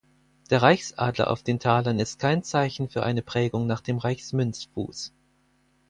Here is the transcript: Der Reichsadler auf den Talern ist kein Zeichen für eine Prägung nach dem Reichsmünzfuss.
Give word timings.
Der 0.49 0.63
Reichsadler 0.63 1.29
auf 1.29 1.43
den 1.43 1.59
Talern 1.59 1.99
ist 1.99 2.17
kein 2.17 2.41
Zeichen 2.41 2.89
für 2.89 3.03
eine 3.03 3.21
Prägung 3.21 3.67
nach 3.67 3.81
dem 3.81 3.99
Reichsmünzfuss. 3.99 5.13